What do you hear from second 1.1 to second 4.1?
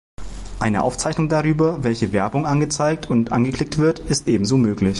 darüber, welche Werbung angezeigt und angeklickt wird,